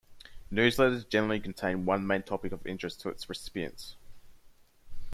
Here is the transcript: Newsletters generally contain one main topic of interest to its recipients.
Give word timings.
Newsletters 0.51 1.07
generally 1.07 1.39
contain 1.39 1.85
one 1.85 2.07
main 2.07 2.23
topic 2.23 2.51
of 2.51 2.65
interest 2.65 3.01
to 3.01 3.09
its 3.09 3.29
recipients. 3.29 3.97